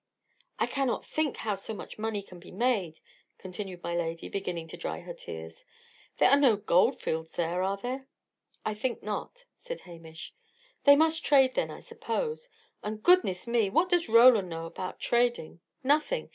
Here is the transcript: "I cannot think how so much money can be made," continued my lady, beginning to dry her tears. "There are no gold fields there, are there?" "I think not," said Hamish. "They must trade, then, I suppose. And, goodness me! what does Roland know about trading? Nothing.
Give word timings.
"I 0.57 0.65
cannot 0.65 1.05
think 1.05 1.37
how 1.37 1.53
so 1.53 1.75
much 1.75 1.99
money 1.99 2.23
can 2.23 2.39
be 2.39 2.49
made," 2.51 2.99
continued 3.37 3.83
my 3.83 3.95
lady, 3.95 4.29
beginning 4.29 4.65
to 4.69 4.75
dry 4.75 5.01
her 5.01 5.13
tears. 5.13 5.63
"There 6.17 6.31
are 6.31 6.39
no 6.39 6.55
gold 6.55 6.99
fields 6.99 7.33
there, 7.35 7.61
are 7.61 7.77
there?" 7.77 8.07
"I 8.65 8.73
think 8.73 9.03
not," 9.03 9.45
said 9.57 9.81
Hamish. 9.81 10.33
"They 10.85 10.95
must 10.95 11.23
trade, 11.23 11.53
then, 11.53 11.69
I 11.69 11.81
suppose. 11.81 12.49
And, 12.81 13.03
goodness 13.03 13.45
me! 13.45 13.69
what 13.69 13.89
does 13.89 14.09
Roland 14.09 14.49
know 14.49 14.65
about 14.65 14.99
trading? 14.99 15.59
Nothing. 15.83 16.29